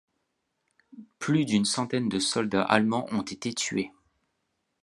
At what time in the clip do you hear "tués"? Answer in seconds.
3.53-3.91